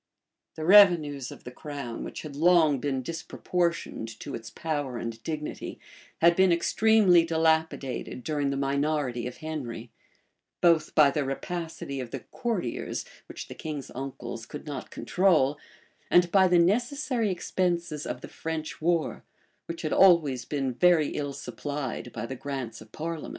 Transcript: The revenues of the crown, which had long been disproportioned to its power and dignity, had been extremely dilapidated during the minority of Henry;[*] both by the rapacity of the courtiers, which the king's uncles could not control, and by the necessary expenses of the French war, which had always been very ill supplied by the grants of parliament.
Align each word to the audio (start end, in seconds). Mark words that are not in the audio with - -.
The 0.55 0.65
revenues 0.65 1.29
of 1.31 1.43
the 1.43 1.51
crown, 1.51 2.03
which 2.03 2.23
had 2.23 2.35
long 2.35 2.79
been 2.79 3.03
disproportioned 3.03 4.07
to 4.21 4.33
its 4.33 4.49
power 4.49 4.97
and 4.97 5.21
dignity, 5.21 5.79
had 6.21 6.35
been 6.35 6.51
extremely 6.51 7.23
dilapidated 7.23 8.23
during 8.23 8.49
the 8.49 8.57
minority 8.57 9.27
of 9.27 9.37
Henry;[*] 9.45 9.91
both 10.59 10.95
by 10.95 11.11
the 11.11 11.23
rapacity 11.23 11.99
of 11.99 12.09
the 12.09 12.21
courtiers, 12.21 13.05
which 13.27 13.47
the 13.47 13.53
king's 13.53 13.91
uncles 13.93 14.47
could 14.47 14.65
not 14.65 14.89
control, 14.89 15.59
and 16.09 16.31
by 16.31 16.47
the 16.47 16.57
necessary 16.57 17.29
expenses 17.29 18.07
of 18.07 18.21
the 18.21 18.27
French 18.27 18.81
war, 18.81 19.23
which 19.67 19.83
had 19.83 19.93
always 19.93 20.45
been 20.45 20.73
very 20.73 21.09
ill 21.09 21.31
supplied 21.31 22.11
by 22.11 22.25
the 22.25 22.35
grants 22.35 22.81
of 22.81 22.91
parliament. 22.91 23.29